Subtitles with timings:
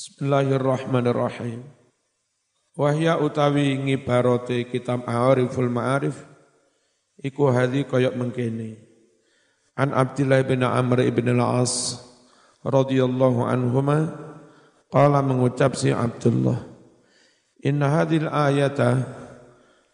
[0.00, 1.60] Bismillahirrahmanirrahim.
[2.72, 6.16] Wahya utawi ngibarote kitab A'ariful Ma'arif
[7.20, 8.80] iku hadhi koyok mengkene.
[9.76, 12.00] An Abdullah bin Amr ibn al-As
[12.64, 14.08] radhiyallahu anhuma
[14.88, 16.64] qala mengucap si Abdullah
[17.60, 19.04] Inna hadhil ayata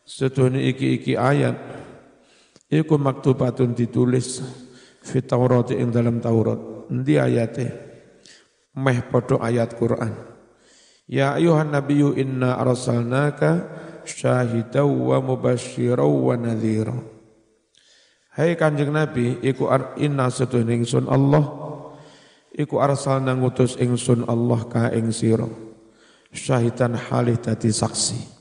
[0.07, 1.59] setuhni iki-iki ayat
[2.71, 4.39] iku maktubatun ditulis
[5.03, 6.95] fi Taurat ing dalam Taurat.
[6.95, 7.86] Endi ayate?
[8.77, 10.13] Meh podo ayat Quran.
[11.09, 13.65] Ya ayuhan nabiyyu inna arsalnaka
[14.05, 16.95] syahidaw wa mubasyiraw wa nadhira.
[18.37, 21.41] Hai Kanjeng Nabi, iku inna setuhne ingsun Allah,
[22.53, 25.49] iku arsalna ngutus ingsun Allah ka ing sira.
[26.37, 28.37] Syahidan halih dadi saksi.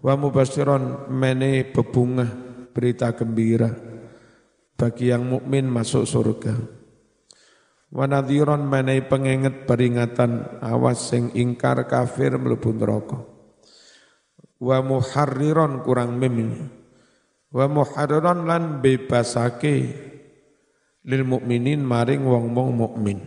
[0.00, 2.30] Wa mubasyiron mene bebungah
[2.72, 3.68] berita gembira
[4.78, 6.77] bagi yang mukmin masuk surga
[7.88, 13.24] Wanadhiron menai pengingat peringatan awas sing ingkar kafir mlebu neraka.
[14.60, 16.68] Wa muharriron kurang mim.
[17.48, 20.04] Wa muharriron lan bebasake
[21.08, 23.18] lil mukminin maring wong-wong mukmin.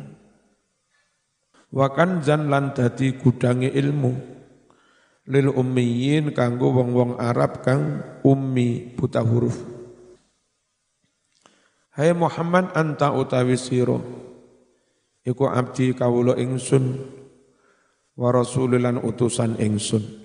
[1.73, 4.13] Wa kanzan lan dadi gudange ilmu
[5.25, 9.57] lil ummiyin kanggo wong-wong Arab kang ummi buta huruf.
[11.97, 13.97] Hai Muhammad anta utawi sira
[15.25, 16.97] iku abdi kawula ingsun
[18.17, 20.21] wa rasulilan utusan ingsun.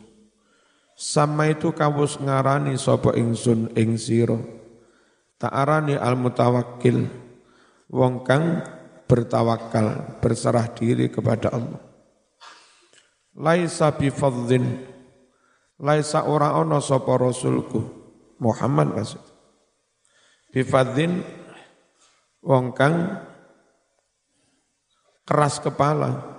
[0.97, 4.41] Sama itu kawus ngarani sapa ingsun ing sira.
[5.37, 7.05] Ta'arani al mutawakkil
[7.93, 8.65] wong kang
[9.05, 11.81] bertawakal berserah diri kepada Allah.
[13.37, 14.65] Laisa bi fadhin
[15.77, 17.85] laisa ora ana sapa rasulku
[18.41, 19.21] Muhammad maksud.
[20.49, 21.21] Bi fadhin
[22.41, 23.21] wong kang
[25.27, 26.39] keras kepala.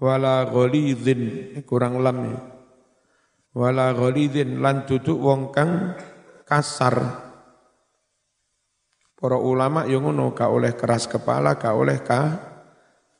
[0.00, 2.40] Wala ghalidhin kurang lam ya.
[3.52, 5.92] Wala ghalidhin lan duduk wong kang
[6.48, 7.28] kasar.
[9.12, 12.40] Para ulama yang ngono ka oleh keras kepala ka oleh ka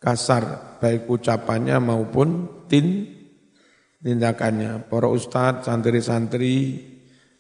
[0.01, 0.81] kasar.
[0.81, 3.05] Baik ucapannya maupun tin
[4.01, 4.89] tindakannya.
[4.89, 6.81] Para ustadz santri-santri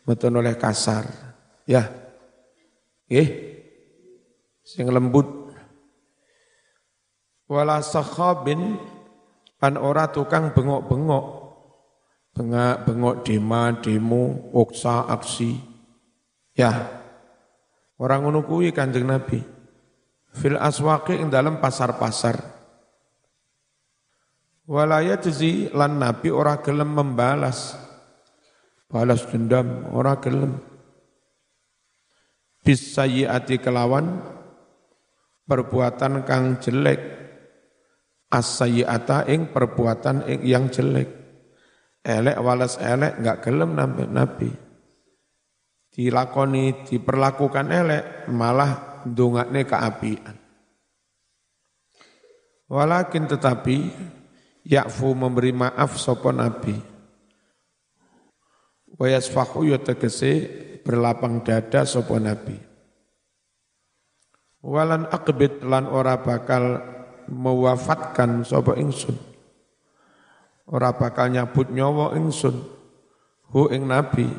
[0.04, 1.08] betul oleh kasar.
[1.64, 1.88] Ya.
[3.08, 3.28] Eh
[4.60, 5.39] sing lembut
[7.50, 8.78] wala sakhabin
[9.58, 11.26] pan ora tukang bengok-bengok.
[12.30, 15.58] Bengak bengok dema demo uksa aksi.
[16.54, 16.86] Ya.
[17.98, 19.42] Orang ngono kuwi Kanjeng Nabi.
[20.30, 22.38] Fil aswaqi ing dalam pasar-pasar.
[24.70, 27.74] Walaya yajzi lan Nabi ora gelem membalas.
[28.86, 30.54] Balas dendam ora gelem.
[32.62, 34.22] Bis sayyiati kelawan
[35.50, 37.19] perbuatan kang jelek
[38.30, 41.20] as-sayyi'ata ing perbuatan yang jelek.
[42.00, 44.50] Elek walas elek enggak gelem nabi, nabi.
[45.90, 50.36] Dilakoni, diperlakukan elek malah ndongakne keapian.
[52.70, 53.76] Walakin tetapi
[54.62, 56.78] yakfu memberi maaf sapa nabi.
[58.94, 60.46] Wa yasfahu ya tegese
[60.86, 62.54] berlapang dada sapa nabi.
[64.62, 66.78] Walan akbit lan ora bakal
[67.30, 69.16] mewafatkan sapa ingsun.
[70.70, 72.54] Ora bakal nyabut nyawa ingsun.
[73.50, 74.30] Hu ing nabi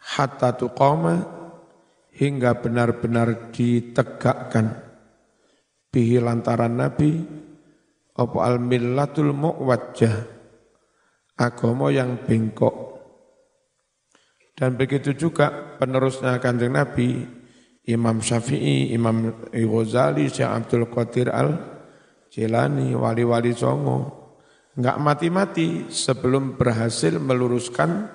[0.00, 1.20] hatta tuqama
[2.16, 4.72] hingga benar-benar ditegakkan.
[5.92, 7.20] Bihi lantaran nabi
[8.16, 10.24] apa al millatul muwajjah
[11.36, 12.92] agama yang bengkok.
[14.52, 17.24] Dan begitu juga penerusnya kanjeng Nabi
[17.90, 21.58] Imam Syafi'i, Imam Ghazali, Syekh Abdul Qadir Al
[22.30, 24.22] Jilani, wali-wali songo.
[24.78, 28.08] Enggak mati-mati sebelum berhasil meluruskan,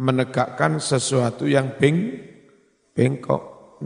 [0.00, 2.18] menegakkan sesuatu yang beng,
[2.96, 3.78] bengkok.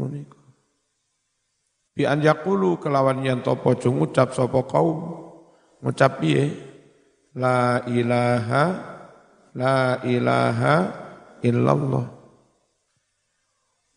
[1.92, 4.98] Bi anjakulu kelawan yang topo ngucap sopo kaum.
[5.82, 6.54] Ngucap piye?
[7.34, 8.64] La ilaha,
[9.52, 10.76] la ilaha
[11.42, 12.06] illallah.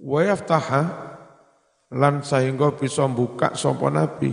[0.02, 1.11] Wa yaftaha
[1.92, 4.32] lan sehingga bisa buka sapa nabi.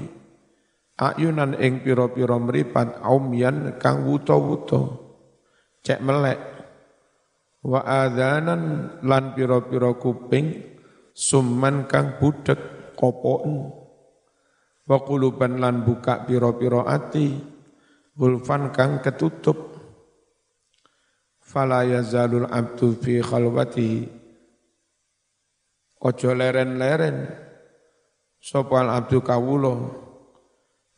[0.99, 4.99] Ayunan ing pira-pira mripat aumyan kang wuta-wuta.
[5.83, 6.41] Cek melek.
[7.63, 10.79] Wa adanan lan pira-pira kuping
[11.15, 13.75] summan kang budek kopon
[14.89, 17.35] wa quluban lan buka pira-pira ati
[18.15, 19.75] gulfan kang ketutup.
[21.43, 24.05] Fala yazalul abdu fi khalwati
[26.03, 27.48] ojo leren-leren
[28.43, 29.75] sapa abdu kawula.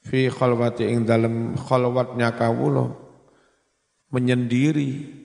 [0.00, 2.88] Fi khalwati ing dalam khalwatnya kawula.
[4.12, 5.20] Menyendiri.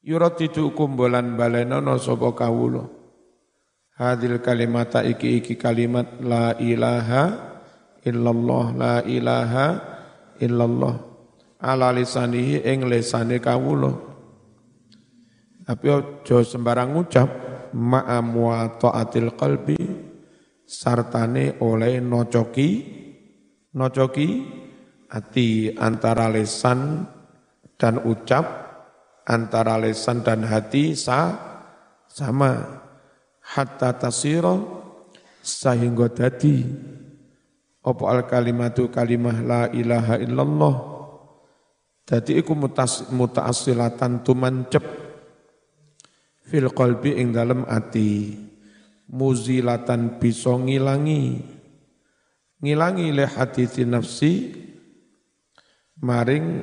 [0.00, 2.88] Yuratidu kumbulan balenono sapa kawula.
[4.00, 7.52] Hadil kalimata iki iki kalimat la ilaha
[8.00, 9.66] illallah la ilaha
[10.40, 10.96] illallah.
[11.60, 13.92] Ala lisanihi ing lisane kawula.
[15.68, 17.28] Tapi aja sembarang ngucap
[17.76, 20.09] ma'amwa ta'atil qalbi
[20.70, 22.68] sartane oleh nocoki
[23.74, 24.28] nocoki
[25.10, 27.10] hati antara lesan
[27.74, 28.46] dan ucap
[29.26, 31.34] antara lesan dan hati sa
[32.06, 32.78] sama.
[33.50, 34.54] Hatta tasira
[35.42, 36.62] sehingga dadi.
[37.82, 40.74] Apa al kalimatu kalimah la ilaha illallah?
[42.06, 42.54] Dadi iku
[43.10, 44.84] mutaasilatan tumancep
[46.46, 48.49] fil qalbi ing dalem ati
[49.10, 51.42] muzilatan bisa ngilangi
[52.62, 54.54] ngilangi le hati nafsi
[55.98, 56.62] maring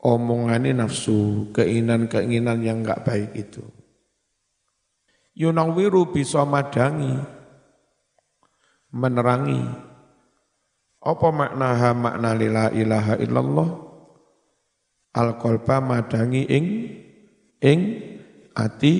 [0.00, 3.64] omongane nafsu keinginan-keinginan yang enggak baik itu
[5.34, 7.18] Yunawiru bisa madangi,
[8.94, 9.58] menerangi.
[11.02, 13.68] Apa makna ha makna lila ilaha illallah?
[15.14, 16.66] Al-qalba madangi ing
[17.58, 17.80] ing
[18.54, 18.94] ati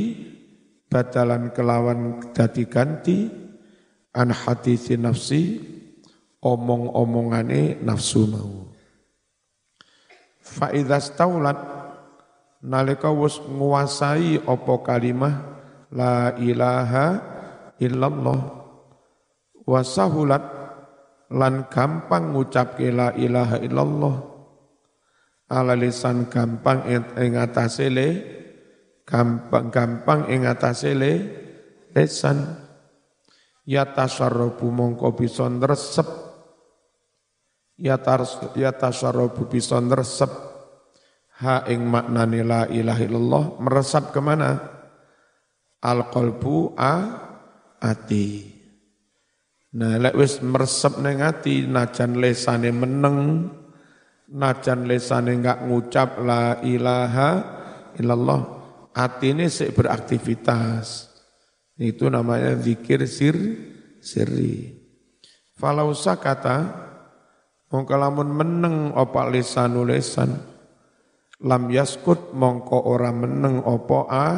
[0.95, 3.27] batalan kelawan dadi ganti
[4.15, 5.59] an hadisi nafsi
[6.39, 8.71] omong-omongane nafsu mau.
[10.39, 11.59] Fa idza staulat
[12.63, 15.35] nalika wis nguasai apa kalimah
[15.91, 17.07] la ilaha
[17.83, 18.41] illallah
[19.67, 20.47] wasahulat
[21.35, 24.17] lan gampang ngucapke la ilaha illallah
[25.51, 26.87] ala lisan gampang
[27.19, 28.09] ing atase le
[29.05, 31.13] gampang gampang ing atase le
[31.93, 32.41] lisan
[33.69, 36.09] ya tasarrufu mongko bisa nresep.
[37.75, 37.99] Ya
[38.55, 40.33] ya tasarrufu bisa nresep.
[41.45, 44.55] Ha ing maknane la ilaha illallah meresap ke mana
[45.83, 46.95] al qalbu a
[47.83, 48.55] ati.
[49.75, 53.51] Nah lek wis meresep ning ati najan lesane meneng
[54.31, 57.31] najan lesane enggak ngucap la ilaha
[57.99, 58.64] illallah
[58.95, 61.11] ati ini sik beraktivitas.
[61.75, 63.35] Itu namanya zikir sir
[63.99, 64.79] sirri.
[65.59, 66.71] Falau sakata
[67.69, 70.39] mongko lamun meneng apa lisanu lesan
[71.43, 74.29] lam yaskut mongko ora meneng apa a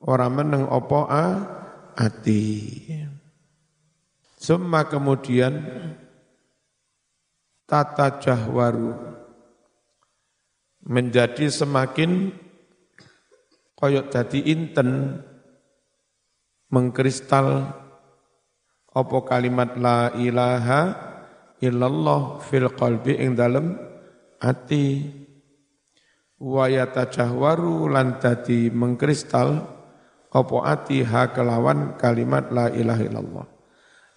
[0.00, 1.44] Orang meneng opo a
[1.92, 2.56] ati.
[4.40, 5.60] Semua kemudian
[7.68, 8.96] tata jahwaru.
[10.80, 12.32] Menjadi semakin
[13.80, 15.16] koyok dadi inten
[16.68, 17.72] mengkristal
[18.92, 20.80] opo kalimat la ilaha
[21.64, 23.74] illallah fil qalbi ing dalem
[24.36, 25.08] ati
[26.40, 29.80] wa yatajahwaru lan dadi mengkristal
[30.30, 33.46] apa ati ha kelawan kalimat la ilaha illallah.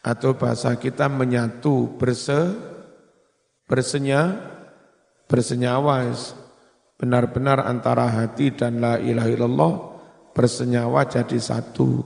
[0.03, 2.53] Atau bahasa kita menyatu berse
[3.65, 4.35] bersenya
[5.31, 6.11] bersenyawa
[7.03, 9.73] benar-benar antara hati dan la ilaha illallah
[10.31, 11.99] bersenyawa jadi satu.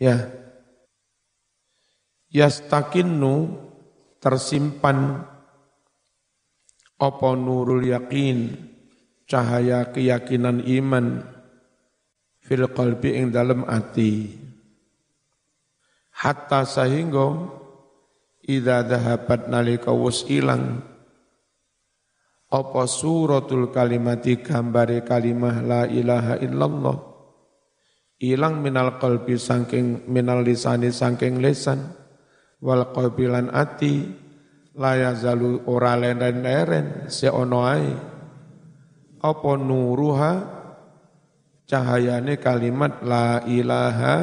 [0.00, 0.32] Ya.
[2.32, 3.52] Yastakinnu
[4.24, 5.28] tersimpan
[6.96, 8.56] apa nurul yakin
[9.28, 11.20] cahaya keyakinan iman
[12.40, 14.40] fil qalbi ing dalem ati
[16.16, 17.44] hatta sahingga
[18.40, 20.80] idza dhahabat nalika wis ilang
[22.54, 26.96] apa suratul kalimati gambare kalimah la ilaha illallah?
[28.22, 31.90] Ilang minal qalbi saking minal lisani saking lisan
[32.62, 34.06] wal qalbi lan ati
[34.78, 37.90] la yazalu ora leren-leren se ono ae.
[39.18, 40.32] Apa nuruha?
[41.64, 44.14] Cahayane kalimat la ilaha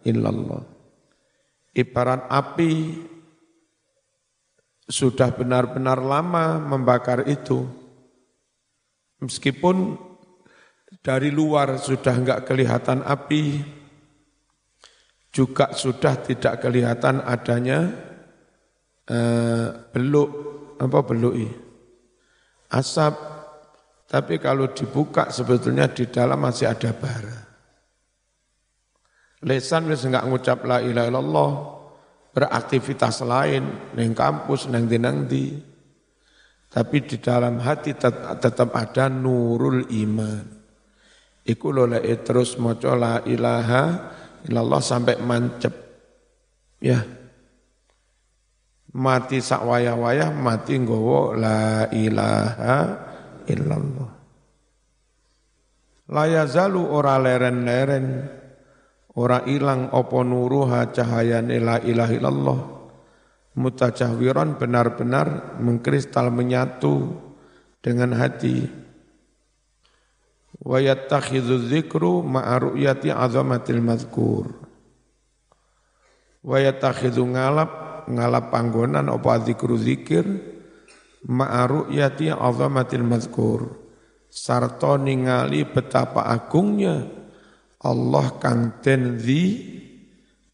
[0.00, 0.64] illallah.
[1.76, 2.72] Ibarat api
[4.90, 7.62] sudah benar-benar lama membakar itu.
[9.22, 9.94] Meskipun
[10.98, 13.62] dari luar sudah enggak kelihatan api,
[15.30, 17.86] juga sudah tidak kelihatan adanya
[19.06, 20.30] eh, beluk
[20.82, 21.34] apa beluk
[22.74, 23.14] asap
[24.10, 27.38] tapi kalau dibuka sebetulnya di dalam masih ada bara.
[29.46, 31.50] Lesan wis enggak ngucap la ilaha illallah,
[32.30, 35.58] beraktivitas lain neng kampus neng dinang di.
[36.70, 40.46] Tapi di dalam hati tetap ada nurul iman.
[41.42, 41.90] Iku lho
[42.22, 43.84] terus maca la ilaha
[44.46, 45.74] illallah sampai mancep.
[46.78, 47.20] Ya.
[48.94, 52.78] mati sak wayah-wayah mati nggawa la ilaha
[53.46, 54.10] illallah
[56.10, 58.06] la yazalu ora leren-leren
[59.14, 62.60] ora ilang apa nuruha cahayane la ilaha illallah.
[63.58, 67.18] Mutajahwiran benar-benar mengkristal menyatu
[67.82, 68.70] dengan hati.
[70.60, 74.46] Wa yattakhidhu dzikru ma'a ru'yati azamatil mazkur.
[76.46, 80.26] Wa yattakhidhu ngalap ngalap panggonan apa zikru zikir
[81.26, 83.60] ma'aru yati azamatil mazkur.
[84.30, 87.02] Sarta ningali betapa agungnya
[87.80, 89.44] Allah kang ten di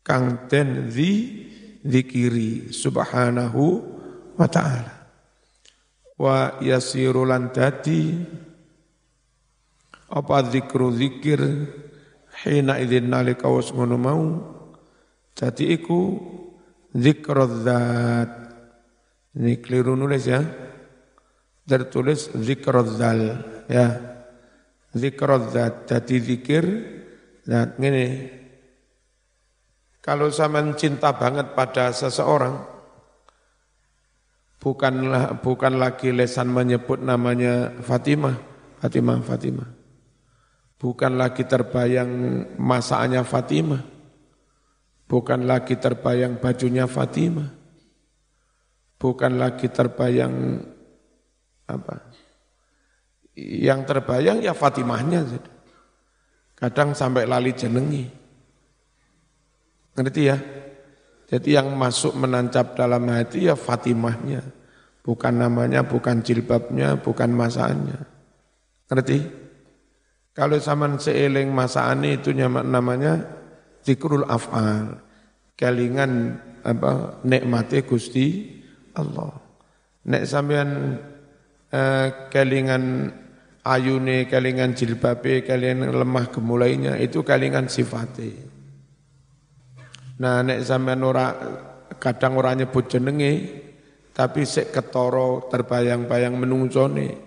[0.06, 1.42] kang ten di
[1.82, 3.62] zikiri subhanahu
[4.38, 4.94] wa ta'ala
[6.16, 8.14] wa yasiru lan dadi
[10.06, 11.42] apa zikru zikir
[12.46, 14.24] hina idzin nalika was ngono mau
[15.34, 16.00] dadi iku
[16.96, 18.30] Zikrozat.
[19.36, 20.40] Ini keliru nulis ya.
[21.68, 23.44] Tertulis zikrozal.
[23.68, 23.86] Ya.
[24.96, 25.84] Zikrozat.
[25.84, 26.64] Jadi zikir.
[27.46, 28.06] Nah, ini.
[30.02, 32.62] Kalau sama cinta banget pada seseorang,
[34.62, 38.38] bukanlah bukan lagi lesan menyebut namanya Fatimah,
[38.78, 39.68] Fatimah, Fatimah.
[40.78, 42.10] Bukan lagi terbayang
[42.54, 43.96] masanya Fatimah
[45.06, 47.46] Bukan lagi terbayang bajunya Fatimah.
[48.98, 50.66] Bukan lagi terbayang
[51.70, 52.10] apa?
[53.38, 55.22] Yang terbayang ya Fatimahnya.
[56.56, 58.08] Kadang sampai lali jenengi.
[59.92, 60.36] Ngerti ya?
[61.26, 64.40] Jadi yang masuk menancap dalam hati ya Fatimahnya.
[65.04, 68.00] Bukan namanya, bukan jilbabnya, bukan masaannya.
[68.88, 69.18] Ngerti?
[70.36, 73.24] Kalau zaman seeling masaan itu namanya
[73.84, 75.00] zikrul af'al.
[75.56, 78.56] Kelingan apa nikmate Gusti
[78.92, 79.32] Allah.
[80.06, 81.00] Nek sampean
[81.72, 83.14] eh, kelingan
[83.66, 88.30] ayune, kelingan jilbabe, kelingan lemah gemulainya itu kelingan sifate.
[90.22, 91.34] Nah nek sampean ora
[91.98, 93.32] kadang ora nyebut jenenge
[94.16, 97.26] tapi sik ketoro terbayang-bayang menungsone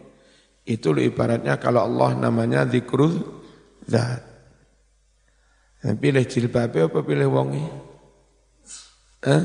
[0.65, 3.13] itu ibaratnya kalau Allah namanya zikrul
[3.85, 4.21] zat.
[5.79, 7.63] Nah, pilih jilbabe apa pilih wongi?
[9.23, 9.43] Eh?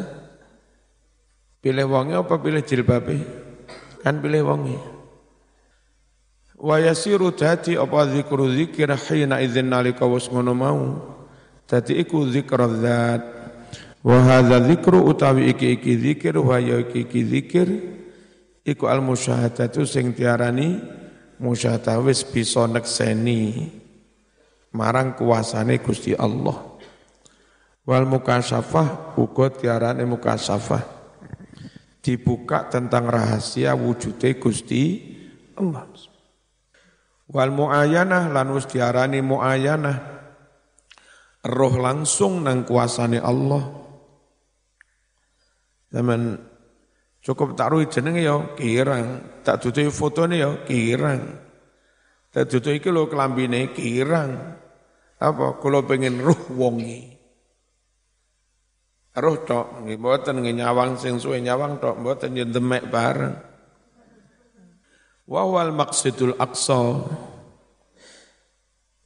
[1.63, 3.17] Pilih wongi apa pilih jilbabe?
[4.03, 4.94] Kan pilih wongi.
[6.65, 10.81] Wa yasiru dadi apa zikru zikir hina idzin nalika was ngono mau.
[11.69, 13.21] Dadi iku zikr zat.
[14.01, 17.69] Wa hadza zikru utawi iki iki zikir wa ya iki iki zikir
[18.65, 20.81] iku al musyahadatu sing tiarani
[21.37, 23.69] musyahadah wis bisa nekseni
[24.73, 26.81] marang kuasane Gusti Allah.
[27.85, 30.81] Wal mukasyafah uga tiarane mukasyafah.
[32.01, 35.13] Dibuka tentang rahasia wujude Gusti
[35.61, 36.14] Allah.
[37.25, 39.97] Wal muayanah lan wis diarani muayanah
[41.45, 43.65] roh langsung nang kuasane Allah.
[45.93, 46.37] Zaman
[47.25, 51.23] cukup tak ruhi jenenge ya kirang, tak duduhi fotone ya kirang.
[52.35, 54.59] Tak duduhi iki lho kelambine kirang.
[55.23, 57.15] Apa kula pengen ruh wongi.
[59.15, 63.54] Ruh tok nggih mboten nyawang sing suwe nyawang tok mboten yen demek bareng.
[65.25, 67.01] Wa wal maqsidul aqsa.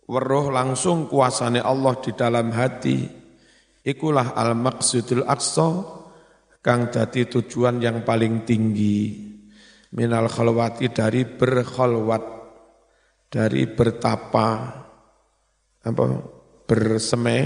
[0.08, 3.06] Weruh langsung kuasane Allah di dalam hati.
[3.86, 5.68] Ikulah al maqsidul aqsa
[6.58, 9.30] kang dadi tujuan yang paling tinggi.
[9.94, 12.24] Minal khalwati dari berkhalwat
[13.30, 14.48] dari bertapa.
[15.86, 16.04] Apa?
[16.66, 17.38] Berseme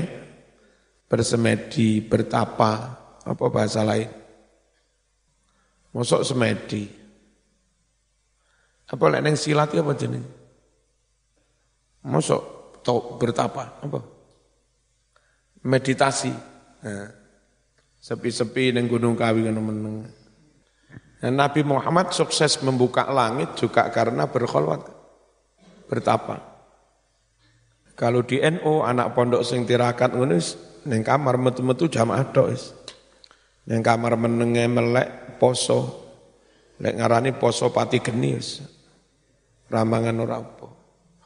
[1.06, 2.72] bersemedi bertapa.
[3.22, 4.10] Apa bahasa lain?
[5.92, 7.01] Mosok semedi
[8.92, 10.24] apa lek neng silat apa jeneng
[12.04, 12.42] mosok
[12.84, 14.00] to bertapa apa
[15.64, 16.30] meditasi
[16.84, 17.08] nah,
[17.98, 20.04] sepi-sepi neng gunung kawi meneng
[21.24, 24.84] nah, Nabi Muhammad sukses membuka langit juga karena berkholwat
[25.88, 26.52] bertapa
[27.92, 30.36] kalau di NU anak pondok sing tirakat ngono
[30.88, 32.74] ning kamar metu-metu jamaah tok wis.
[33.68, 36.02] Ning kamar menenge melek poso.
[36.82, 38.64] Lek ngarani poso pati geni wis.
[39.72, 40.68] Ramangan ora apa.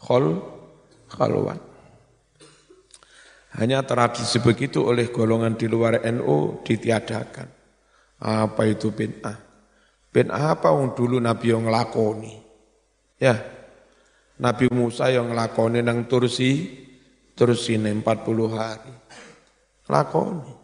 [0.07, 0.39] Khol
[1.11, 1.59] khalwan.
[3.59, 7.49] Hanya tradisi begitu oleh golongan di luar NU ditiadakan.
[8.23, 9.37] Apa itu bid'ah?
[10.13, 12.35] Bid'ah apa yang dulu Nabi yang ngelakoni?
[13.17, 13.35] Ya,
[14.37, 16.69] Nabi Musa yang ngelakoni nang Tursi,
[17.33, 18.05] Tursi 40
[18.53, 18.95] hari.
[19.89, 20.55] Lakoni.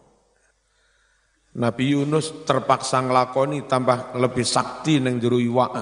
[1.52, 5.72] Nabi Yunus terpaksa nglakoni tambah lebih sakti neng jero iwak.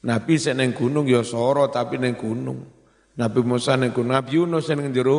[0.00, 2.64] Nabi sing neng gunung ya soro tapi neng gunung.
[3.20, 5.18] Nabi Musa neng gunung, Nabi Yunus neng jero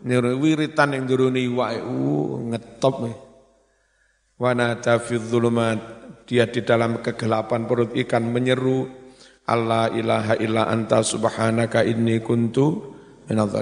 [0.00, 1.84] jero wiritan neng jero iwak.
[1.84, 3.16] Uh, ngetop nih.
[4.38, 5.18] Wana fi
[6.28, 8.86] dia di dalam kegelapan perut ikan menyeru
[9.48, 12.94] Allah ilaha illa anta subhanaka inni kuntu
[13.26, 13.56] minadh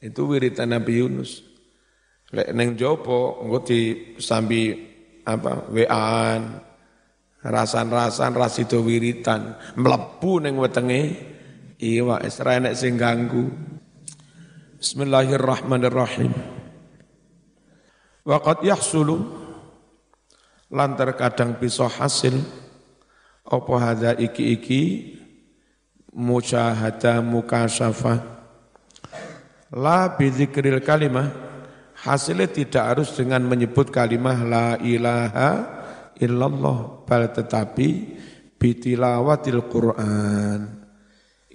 [0.00, 1.44] Itu wiritan Nabi Yunus.
[2.34, 3.62] Lek neng jopo engko
[4.18, 4.74] sambi
[5.22, 6.42] apa waan
[7.44, 9.56] rasan-rasan rasido wiritan.
[9.76, 11.34] Mlebu neng wetenge.
[11.76, 13.52] Iwa isra enek sing ganggu.
[14.80, 16.32] Bismillahirrahmanirrahim.
[18.24, 19.16] Waqad yahsulu.
[20.72, 22.38] Lan terkadang bisa hasil.
[23.44, 25.14] Apa hadza iki-iki?
[26.16, 28.36] Musyahada mukasyafa
[29.76, 31.28] la bidzikril kalimah.
[31.96, 35.75] Hasilnya tidak harus dengan menyebut kalimah la ilaha
[36.20, 37.88] illallah, bal tetapi
[38.56, 40.58] bitilawatil Quran.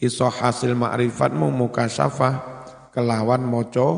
[0.02, 2.34] Iso hasil ma'rifatmu mukasyafah
[2.90, 3.90] kelawan moco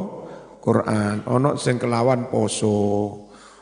[0.60, 1.24] Quran.
[1.28, 2.76] Ono sing kelawan poso,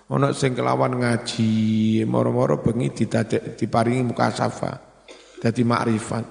[0.10, 2.93] ono sing kelawan ngaji, moro-moro bengi
[3.58, 4.75] diparingi mukasyafah.
[5.41, 6.25] Jadi ma'rifat.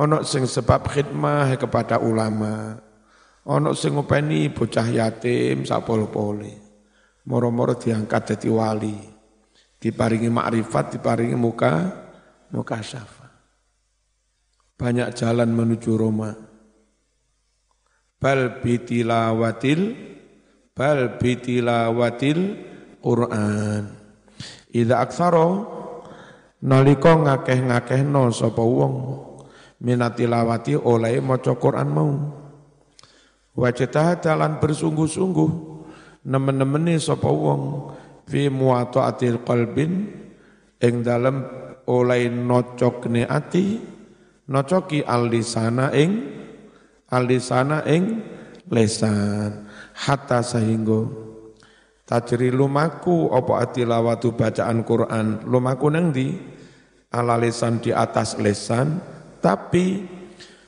[0.00, 2.80] Ono sing sebab khidmah kepada ulama.
[3.44, 6.52] Ono sing ngopeni bocah yatim sapol-pole.
[7.28, 9.13] Moro-moro diangkat dadi wali.
[9.84, 11.92] Diparingi makrifat, diparingi muka
[12.48, 13.28] muka syafa.
[14.80, 16.32] Banyak jalan menuju Roma.
[18.16, 19.92] Bal bitilawatil
[20.72, 22.40] bal bitilawatil
[23.04, 23.92] Quran.
[24.72, 25.48] Idza aksaro
[26.64, 28.94] nalika ngakeh-ngakehno sapa wong
[29.84, 32.12] minatilawati oleh maca Quran mau.
[33.52, 35.50] Wajah dalan bersungguh-sungguh
[36.24, 37.92] nemen-nemeni sapa wong
[38.24, 40.08] fi muwata'atil qalbin
[40.80, 41.44] ing dalem
[41.88, 43.80] oleh nocokne ati
[44.48, 46.10] nocoki alisana ing
[47.12, 48.20] alisana ing
[48.68, 49.68] lesan.
[49.94, 51.06] Hatta sehingga
[52.02, 55.46] tajri lumaku apa atilawatu bacaan Quran?
[55.46, 56.34] Lumaku nang di?
[57.14, 58.98] Ala lesan di atas lesan
[59.38, 60.02] tapi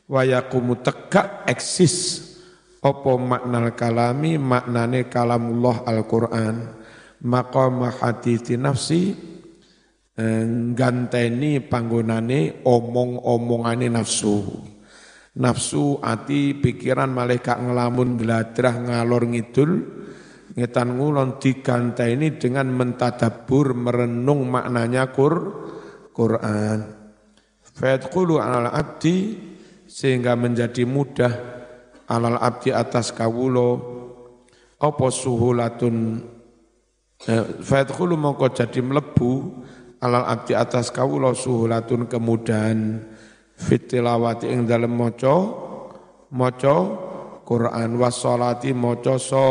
[0.07, 2.23] wayakumu tegak eksis
[2.79, 6.86] apa makna kalami maknane kalamullah Al-Qur'an
[7.25, 9.17] maqam hadithi nafsi
[10.17, 10.45] eh,
[10.77, 14.37] ganteni panggonane omong-omongane nafsu.
[15.37, 19.73] Nafsu ati pikiran malaikat ngelamun beladrah ngalor ngidul
[20.57, 25.35] ngetan ngulon diganteni dengan mentadabur merenung maknanya Qur
[26.17, 26.79] Quran.
[27.61, 29.37] Fayadkhulu ala abdi
[29.85, 31.33] sehingga menjadi mudah
[32.09, 33.69] alal abdi atas kawulo
[34.81, 36.25] apa suhulatun
[37.25, 39.65] eh, fadkhulu mongko jadi mlebu
[40.05, 43.01] alal abdi atas kawulo suhulatun kemudahan
[43.57, 45.37] fitilawati ing dalem maca
[46.29, 46.77] maca
[47.49, 49.49] Quran wasolati maca so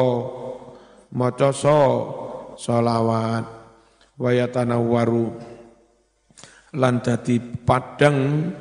[1.10, 1.82] maca so
[2.54, 3.44] solawat
[4.22, 5.34] wayatanawwaru
[6.76, 8.52] lan dadi padang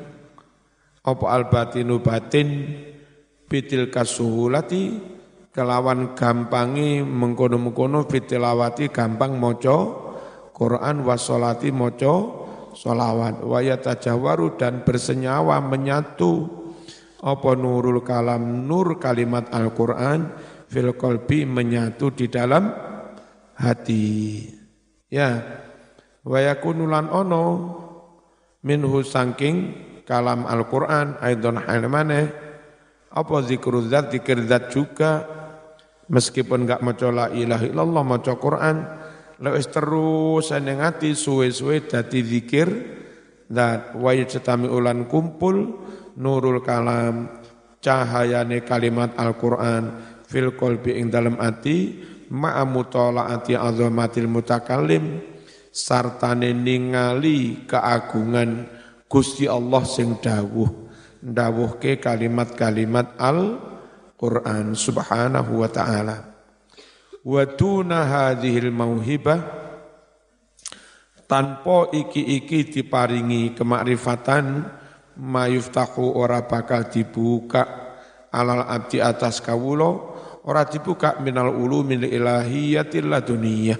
[1.05, 2.47] apa albatinu batin
[3.45, 5.14] bitil kasuhulati
[5.55, 10.03] kelawan gampangi mengkono-mengkono fitilawati gampang moco
[10.51, 12.43] Quran wasolati moco
[12.75, 16.43] solawat wayata jawaru dan bersenyawa menyatu
[17.23, 20.35] apa nurul kalam nur kalimat Al-Quran
[20.67, 22.69] fil kolbi menyatu di dalam
[23.55, 24.43] hati.
[25.07, 25.39] Ya
[26.27, 27.45] wayakunulan ono
[28.59, 29.57] minhu sangking
[30.03, 32.29] kalam Al-Quran aidon halimane
[33.15, 35.23] apa zikru zat, zikir juga,
[36.11, 38.77] meskipun enggak maca la ilaha illallah, maca Quran,
[39.41, 42.67] lewis terus seneng hati suwe-suwe dadi zikir,
[43.45, 45.85] dan wajib setami ulan kumpul,
[46.17, 47.29] nurul kalam,
[47.81, 49.83] cahayane kalimat Al-Quran,
[50.25, 52.01] fil kolbi ing dalam hati,
[52.33, 55.21] ma'a mutola'ati azamatil mutakallim,
[55.69, 58.65] sartane ningali keagungan
[59.05, 60.85] Gusti Allah sing dawuh
[61.25, 63.17] ndawuhke kalimat-kalimat
[64.15, 66.17] Al-Qur'an subhanahu wa ta'ala.
[67.27, 69.67] Wa tuna hadhil mauhibah.
[71.27, 74.71] Tanpa iki-iki diparingi kemakrifatan
[75.19, 77.65] mayuftahu ora bakal dibuka
[78.31, 80.15] alal abdi atas kawulo
[80.47, 83.79] ora dibuka minal ulu min ilahiyatil laduniyah.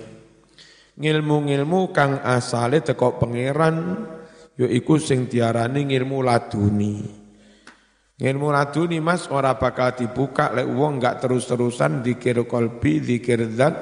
[0.99, 4.03] Ngilmu-ngilmu kang asale teko pangeran
[4.59, 7.24] yaiku sing diarani ngilmu laduni
[8.15, 8.47] Ilmu
[9.03, 13.75] Mas ora bakal dibuka lek wong terus-terusan dikir kolbi, dikir zat,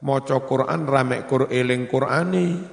[0.00, 2.72] maca Quran ramek kur eling Qurani.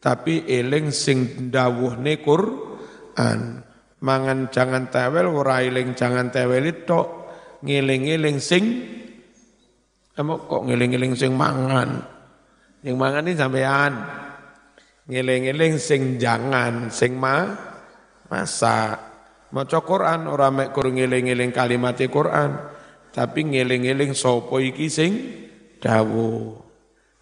[0.00, 3.38] Tapi eling sing dawuhne Quran.
[4.00, 7.00] Mangan jangan tewel ora eling jangan tewel itu
[7.64, 8.64] ngiling-ngiling sing
[10.16, 12.04] emok kok ngiling-ngiling sing mangan?
[12.84, 13.92] Yang mangan ini sampean
[15.08, 17.50] ngiling-ngiling sing jangan sing ma
[18.28, 19.00] masa
[19.56, 22.60] maca Quran ora mek kur ngiling-ngiling kalimat Quran
[23.16, 25.12] tapi ngiling-ngiling sapa iki sing
[25.80, 26.66] dawuh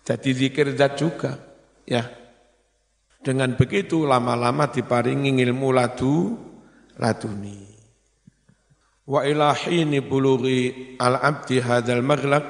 [0.04, 1.40] jadi zikir zat juga.
[1.88, 2.12] Ya.
[3.24, 6.36] Dengan begitu lama-lama diparingi ilmu ladu
[7.00, 7.72] laduni.
[9.08, 12.44] Wa ilahini bulughi al-abdi hadal maghlaq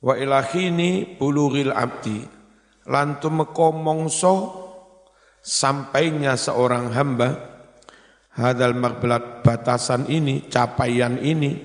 [0.00, 2.20] wa ilahini bulughil abdi
[2.84, 3.42] lantum
[3.80, 4.34] mongso
[5.40, 7.55] sampainya seorang hamba
[8.36, 11.56] hadal maghlaq batasan ini capaian ini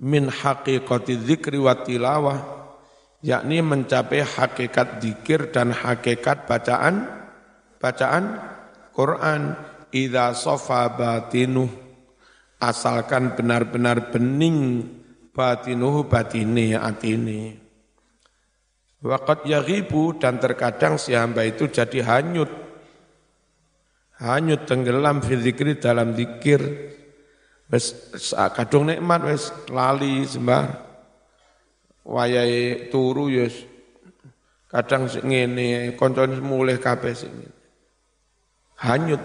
[0.00, 2.38] min haqiqati dzikri wa tilawah
[3.24, 7.06] yakni mencapai hakikat zikir dan hakikat bacaan
[7.82, 8.24] bacaan
[8.94, 9.74] Quran.
[9.86, 11.70] Idza sofa batinuh
[12.60, 14.82] asalkan benar-benar bening
[15.30, 17.56] batinuhu batine atine.
[19.00, 22.65] Waqat yaghibu dan terkadang si hamba itu jadi hanyut
[24.20, 25.36] hanyut tenggelam fi
[25.76, 26.60] dalam zikir
[27.66, 28.14] Wes
[28.54, 30.86] kadung nikmat wes lali sembar.
[32.06, 33.50] Wayahe turu ya
[34.70, 37.34] kadang ngene koncone mulih kabeh sing
[38.78, 39.18] hanyut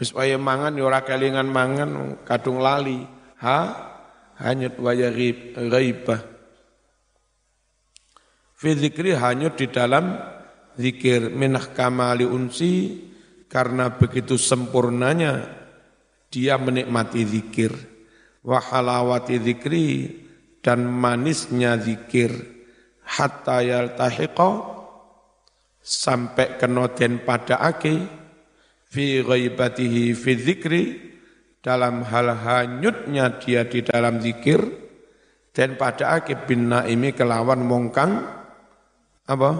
[0.00, 3.04] wis waya mangan ya ora kelingan mangan kadung lali.
[3.44, 3.60] Ha?
[4.40, 6.20] Hanyut waya ghaibah.
[8.56, 8.72] Fi
[9.12, 10.16] hanyut di dalam
[10.80, 13.04] zikir minah kamali unsi
[13.50, 15.42] karena begitu sempurnanya
[16.30, 17.74] dia menikmati zikir.
[18.40, 19.86] Wa halawati zikri
[20.62, 22.30] dan manisnya zikir.
[23.02, 24.78] Hatta yaltahiqa
[25.82, 27.98] sampai kenoden pada ake
[28.86, 30.82] fi ghaibatihi fi zikri
[31.58, 34.62] dalam hal hanyutnya dia di dalam zikir
[35.50, 38.22] dan pada ake bin naimi kelawan mongkang
[39.26, 39.50] apa?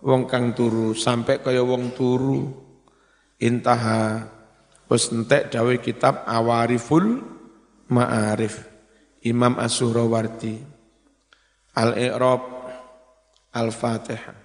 [0.00, 2.69] Wong kang turu sampai kaya wong turu
[3.40, 4.28] intaha.
[4.90, 7.22] Wes entek dawe kitab Awariful
[7.90, 8.62] Ma'arif
[9.26, 10.60] Imam As-Suhrawardi.
[11.74, 12.42] Al-I'rab
[13.54, 14.38] Al-Fatihah